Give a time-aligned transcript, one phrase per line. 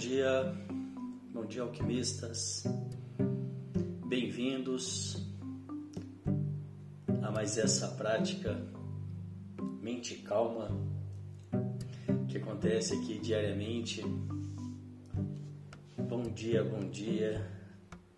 [0.00, 0.54] dia,
[1.30, 2.64] bom dia alquimistas,
[4.06, 5.28] bem-vindos
[7.22, 8.58] a mais essa prática
[9.82, 10.70] mente calma
[12.30, 14.02] que acontece aqui diariamente.
[15.98, 17.46] Bom dia, bom dia,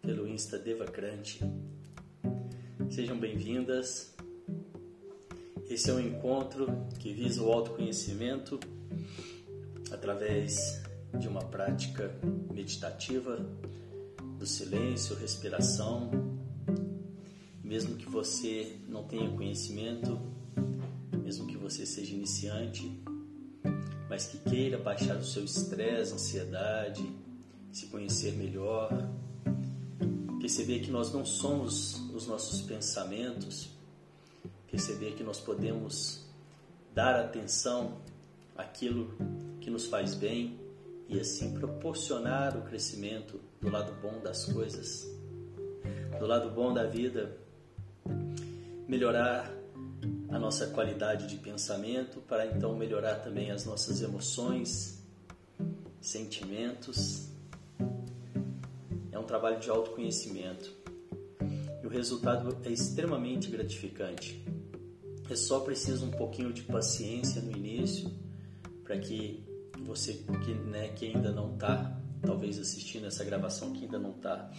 [0.01, 1.41] pelo Insta Devacrante.
[2.91, 4.15] Sejam bem-vindas.
[5.69, 6.69] Esse é um encontro
[7.01, 8.61] que visa o autoconhecimento
[9.91, 10.82] através
[11.19, 12.15] de uma prática
[12.53, 13.45] meditativa
[14.39, 16.11] do silêncio, respiração.
[17.63, 20.19] Mesmo que você não tenha conhecimento,
[21.23, 23.03] mesmo que você seja iniciante,
[24.09, 27.09] mas que queira baixar o seu estresse, ansiedade,
[27.73, 28.91] se conhecer melhor,
[30.41, 33.71] perceber que nós não somos os nossos pensamentos,
[34.71, 36.27] perceber que nós podemos
[36.95, 37.99] dar atenção
[38.57, 39.15] àquilo
[39.61, 40.59] que nos faz bem
[41.13, 45.07] e assim proporcionar o crescimento do lado bom das coisas,
[46.19, 47.37] do lado bom da vida,
[48.89, 49.53] melhorar
[50.31, 55.05] a nossa qualidade de pensamento para então melhorar também as nossas emoções,
[56.01, 57.29] sentimentos.
[59.13, 60.73] É um trabalho de autoconhecimento
[61.83, 64.43] e o resultado é extremamente gratificante.
[65.29, 68.11] É só preciso um pouquinho de paciência no início
[68.83, 69.52] para que
[69.83, 70.15] você
[70.45, 74.51] que, né, que ainda não está, talvez assistindo essa gravação, que ainda não está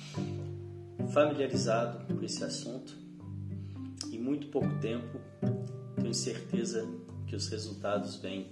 [1.11, 2.97] familiarizado com esse assunto,
[4.11, 5.19] em muito pouco tempo,
[5.95, 6.87] tenho certeza
[7.27, 8.51] que os resultados vêm.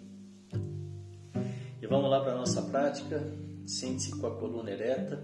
[1.82, 3.22] E vamos lá para a nossa prática.
[3.66, 5.24] Sente-se com a coluna ereta,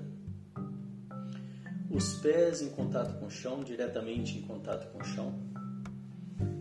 [1.90, 5.34] os pés em contato com o chão, diretamente em contato com o chão,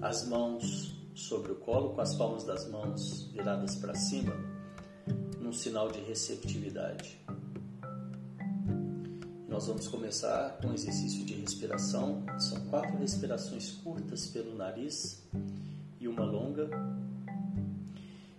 [0.00, 4.32] as mãos sobre o colo, com as palmas das mãos viradas para cima
[5.46, 7.20] num sinal de receptividade.
[9.48, 12.26] Nós vamos começar com um exercício de respiração.
[12.36, 15.24] São quatro respirações curtas pelo nariz
[16.00, 16.68] e uma longa.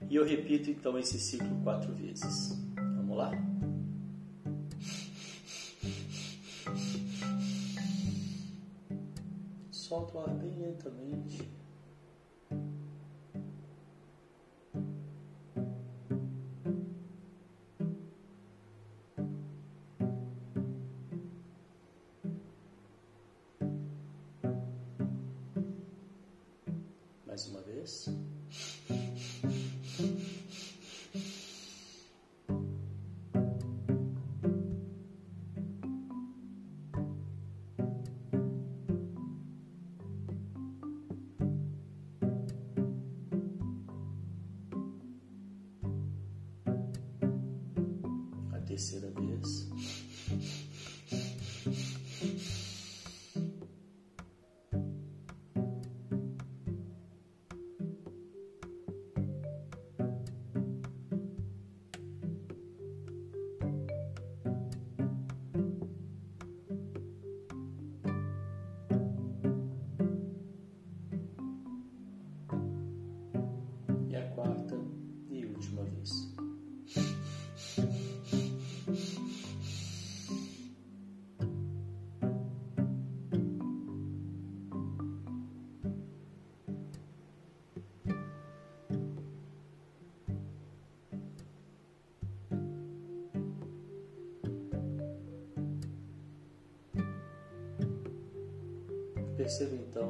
[0.09, 2.57] E eu repito então esse ciclo quatro vezes.
[2.75, 3.31] Vamos lá?
[9.71, 11.49] Solta o ar bem lentamente.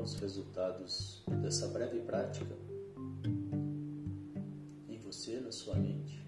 [0.07, 2.55] Os resultados dessa breve prática
[4.87, 6.25] em você, na sua mente.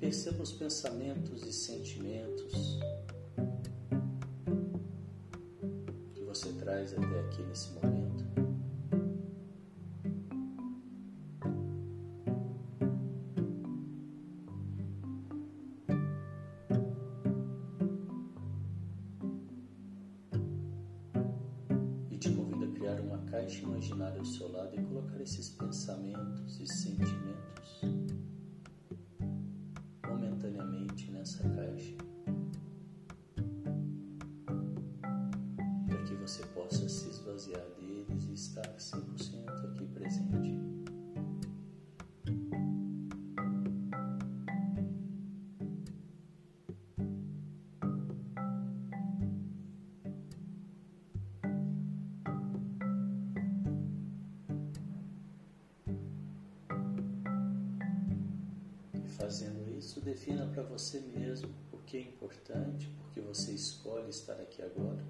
[0.00, 2.80] Perceba os pensamentos e sentimentos
[6.12, 7.93] que você traz até aqui nesse momento.
[60.04, 65.02] defina para você mesmo o que é importante, porque você escolhe estar aqui agora.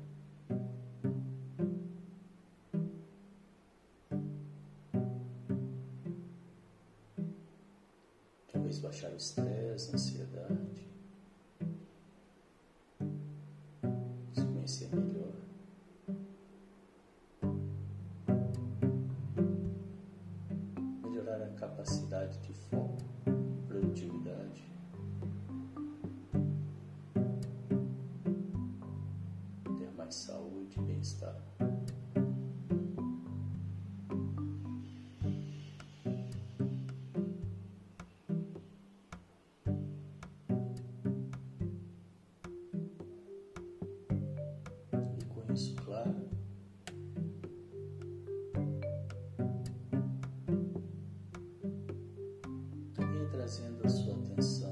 [53.44, 54.63] trazendo a sua atenção.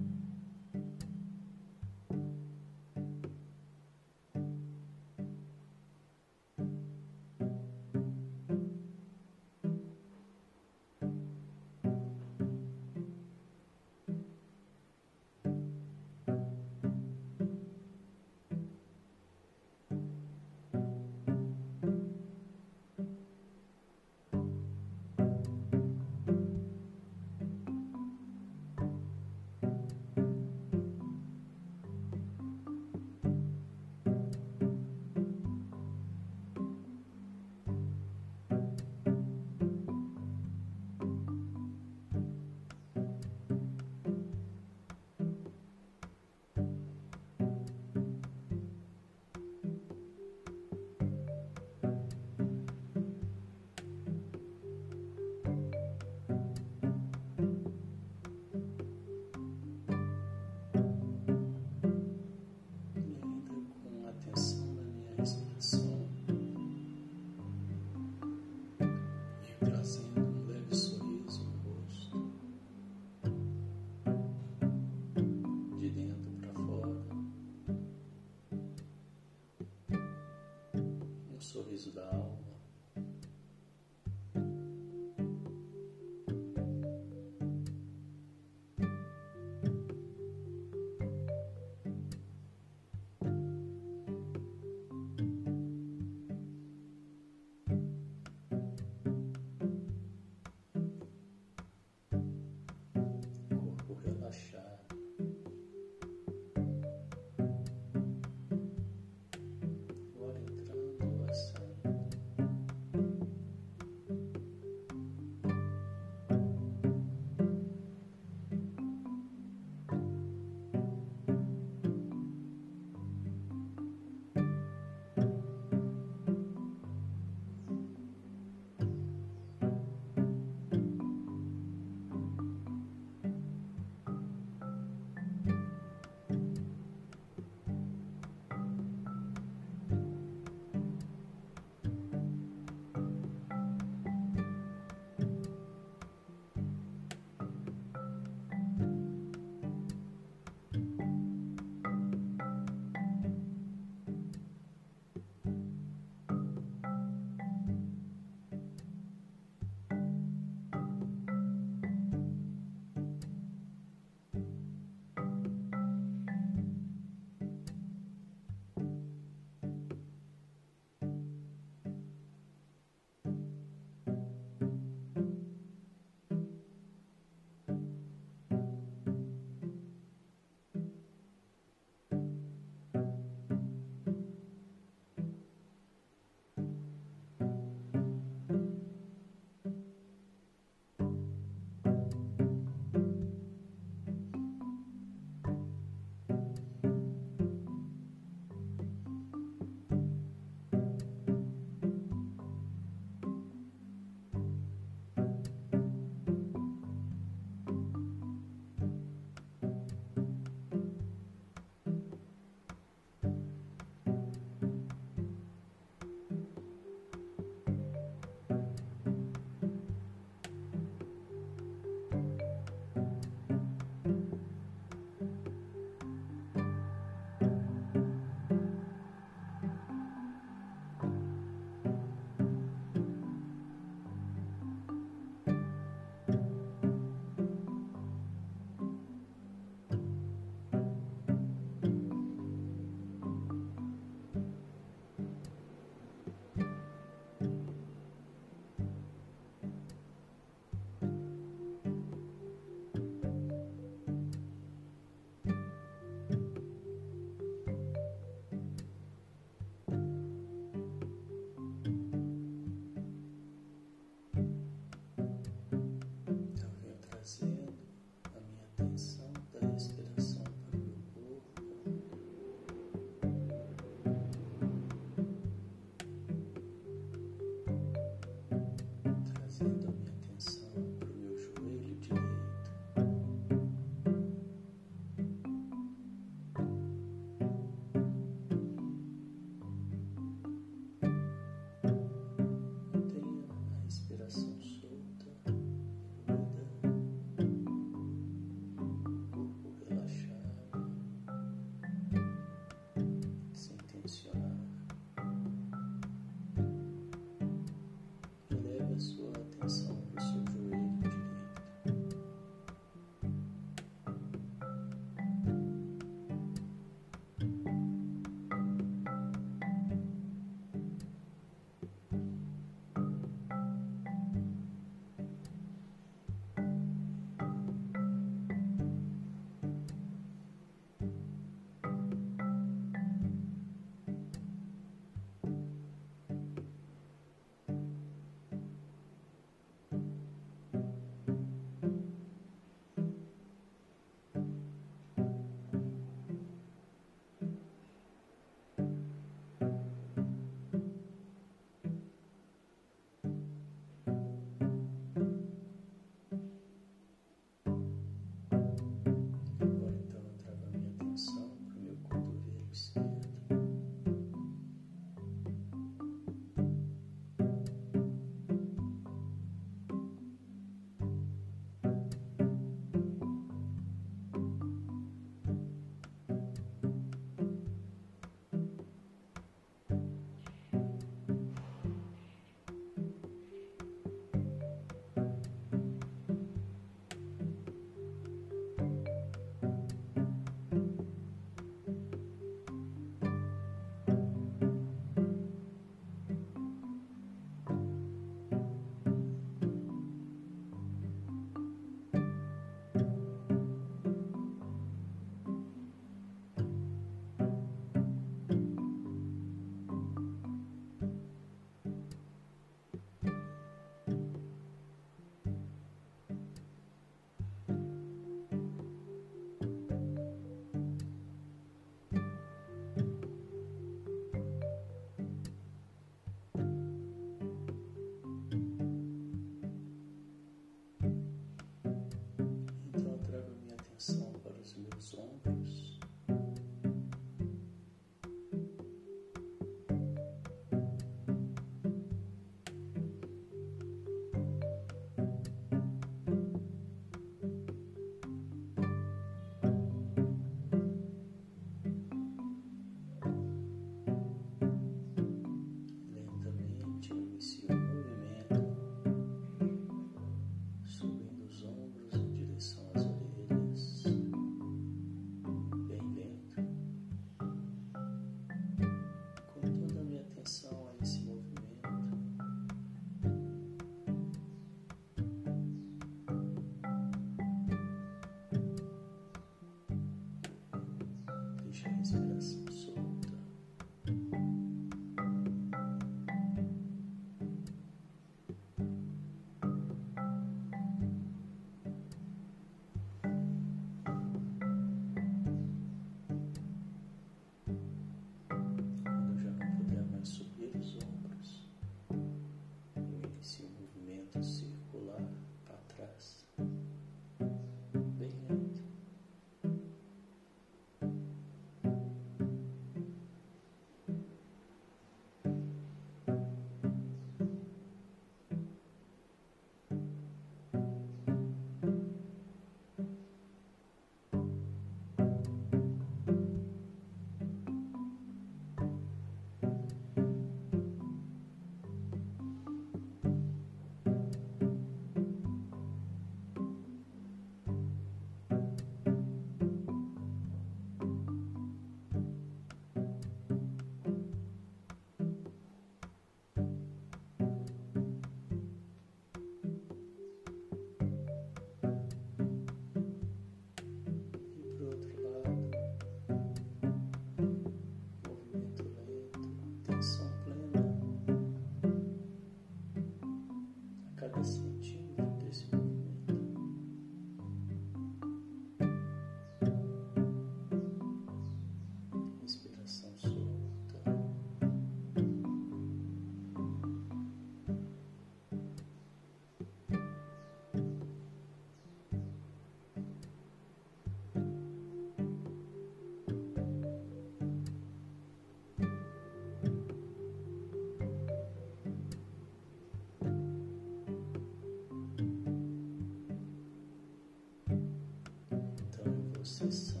[599.69, 600.00] six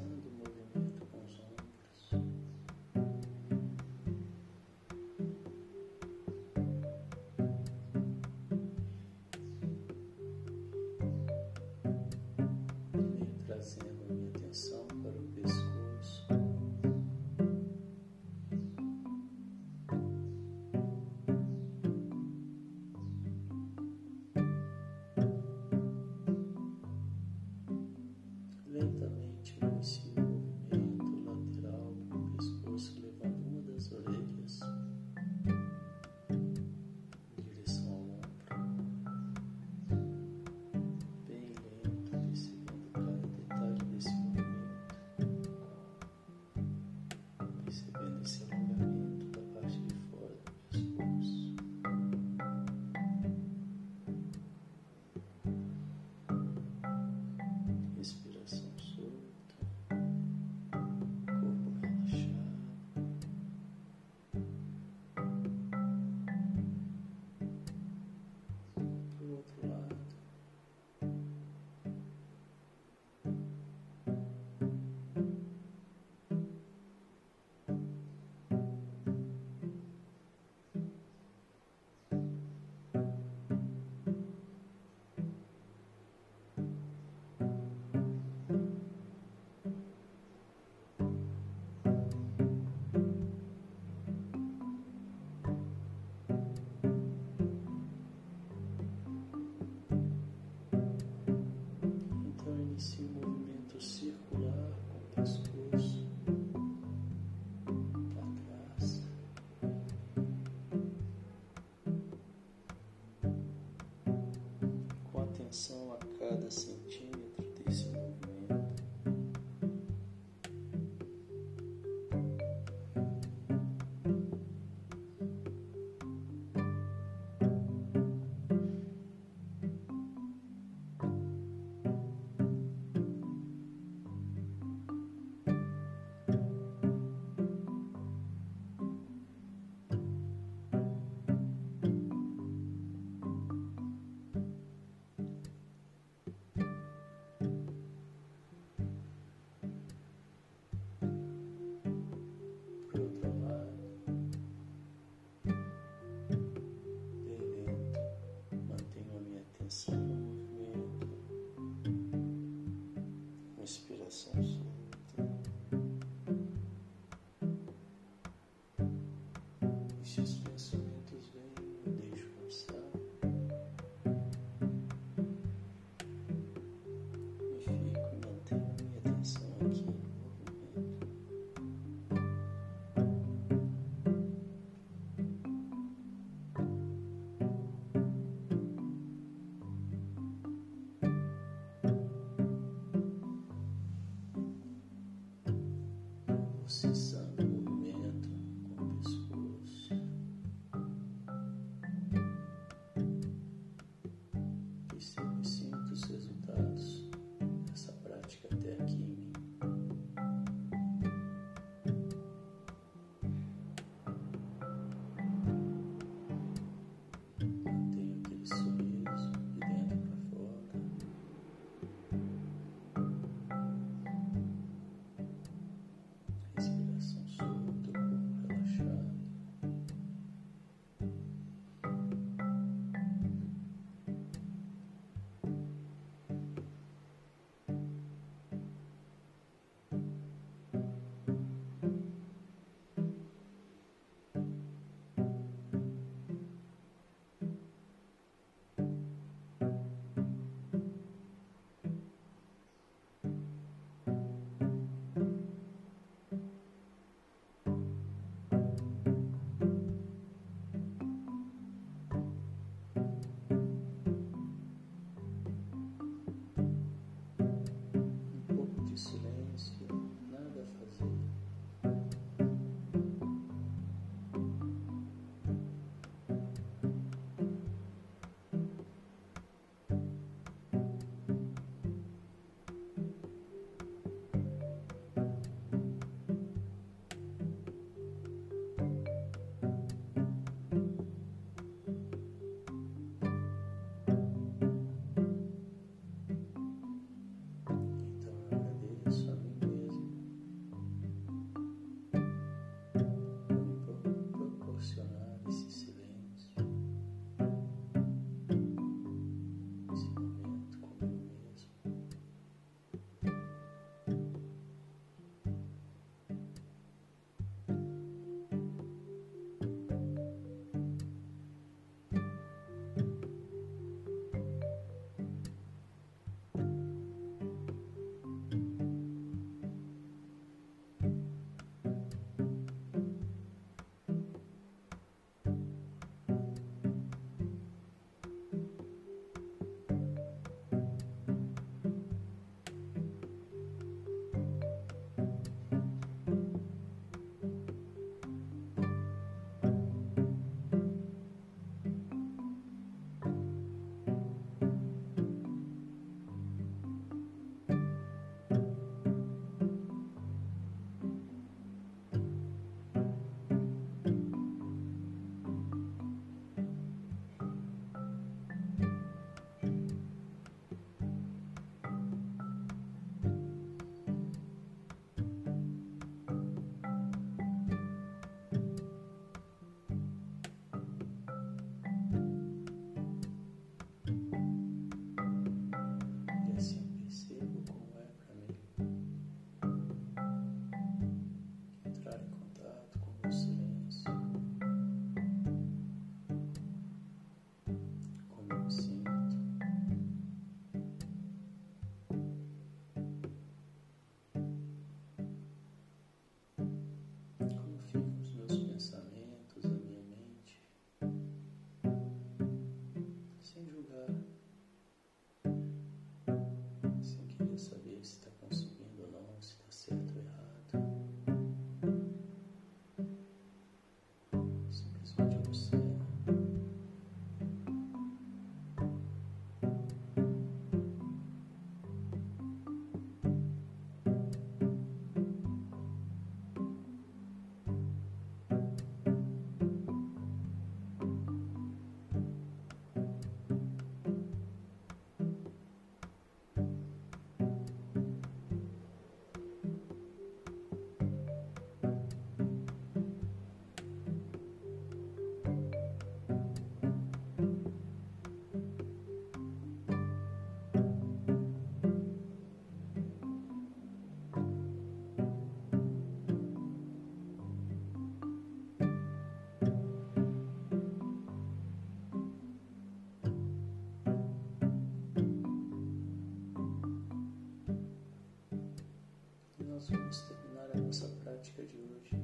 [481.61, 481.67] to
[482.09, 482.20] Jewish.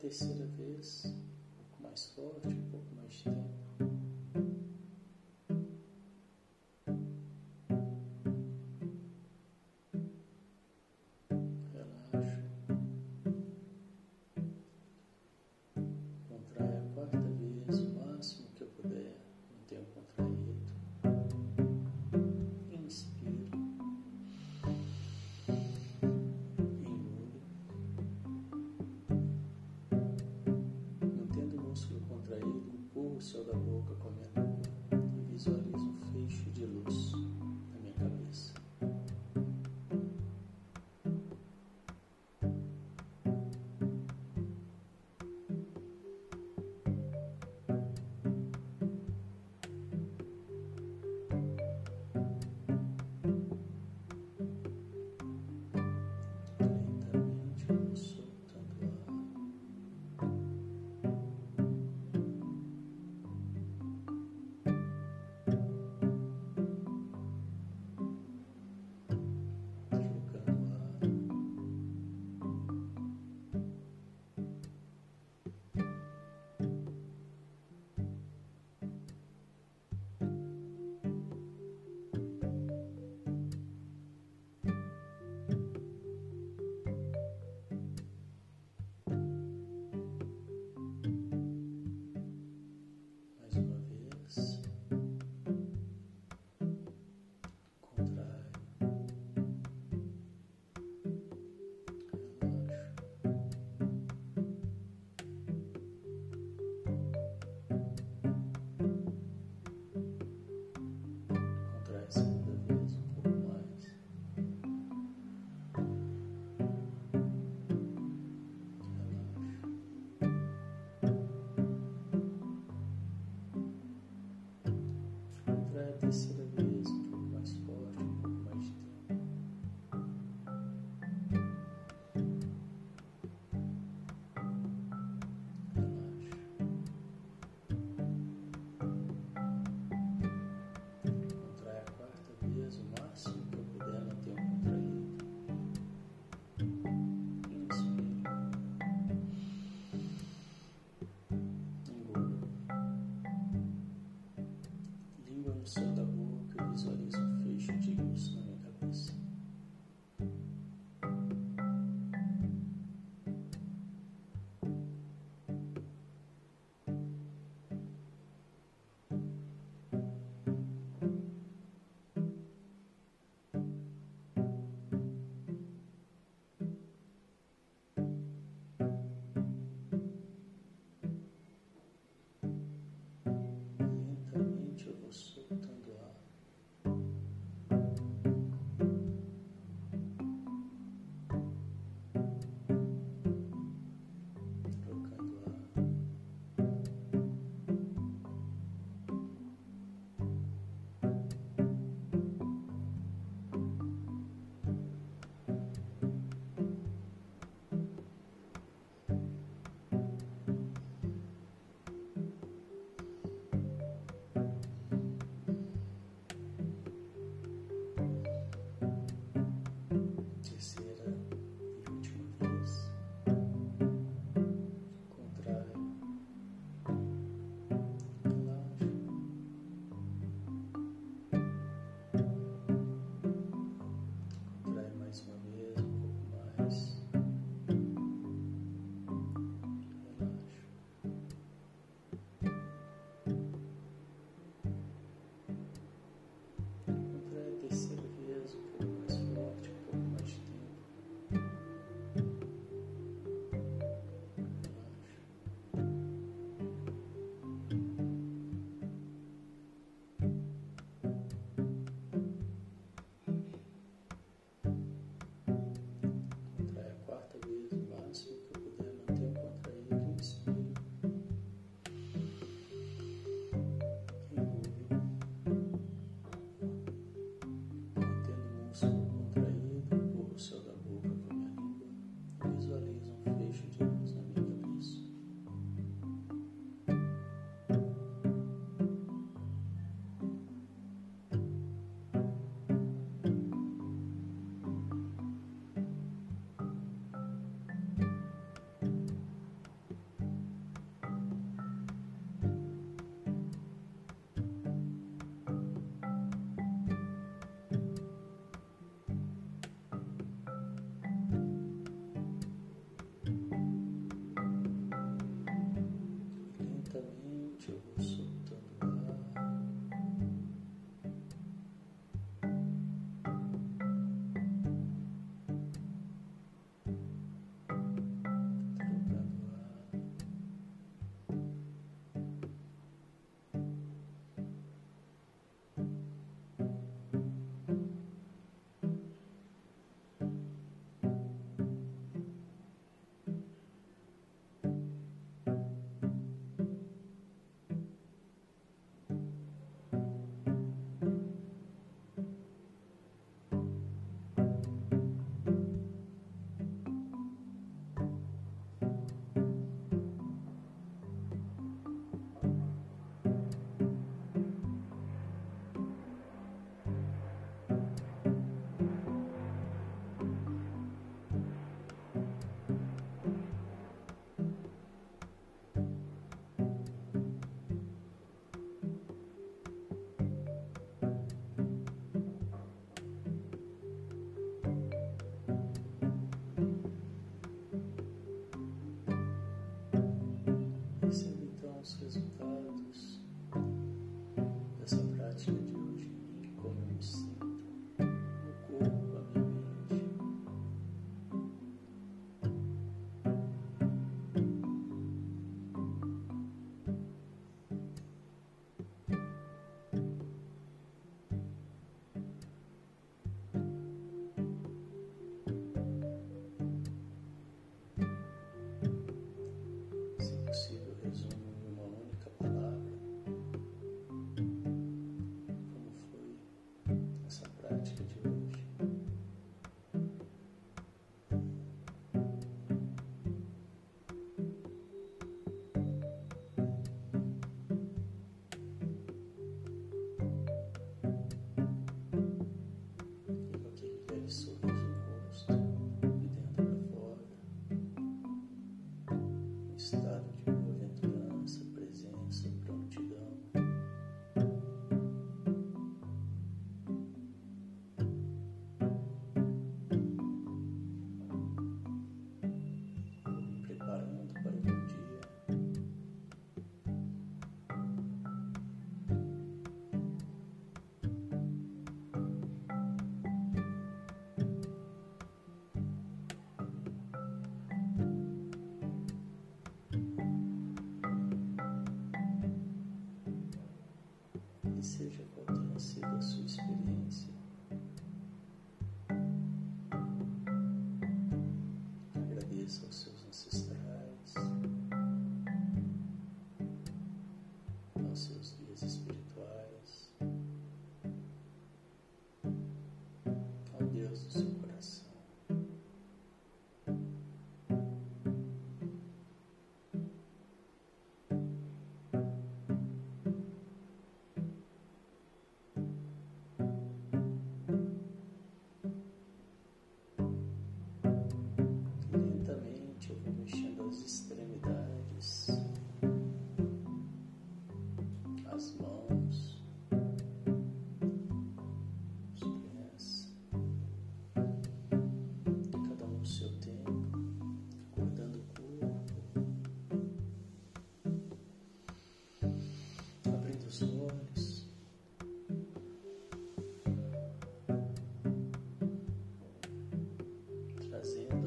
[0.00, 1.02] Terceira vez,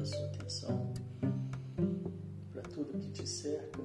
[0.04, 0.92] a sua atenção
[2.52, 3.80] para tudo que te cerca.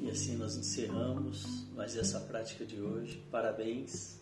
[0.00, 3.20] E assim nós encerramos mais essa prática de hoje.
[3.32, 4.20] Parabéns.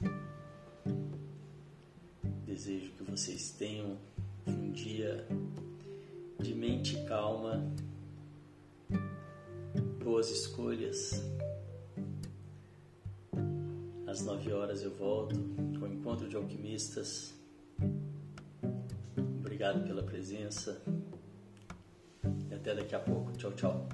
[2.47, 3.99] Desejo que vocês tenham
[4.47, 5.27] um dia
[6.57, 7.71] mente calma,
[10.03, 11.23] boas escolhas.
[14.07, 15.37] Às nove horas eu volto
[15.79, 17.35] com o encontro de alquimistas.
[19.39, 20.81] Obrigado pela presença
[22.51, 23.33] e até daqui a pouco.
[23.33, 23.89] Tchau, tchau.